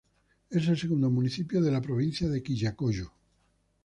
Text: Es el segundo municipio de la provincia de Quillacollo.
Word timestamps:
Es 0.49 0.67
el 0.67 0.79
segundo 0.79 1.11
municipio 1.11 1.61
de 1.61 1.71
la 1.71 1.79
provincia 1.79 2.27
de 2.27 2.41
Quillacollo. 2.41 3.13